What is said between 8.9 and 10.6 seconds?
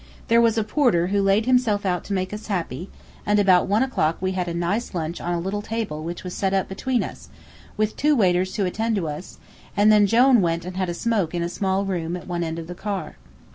to us, and then Jone